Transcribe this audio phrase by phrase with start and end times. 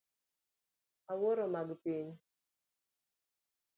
[1.11, 2.09] Awuoro mag piny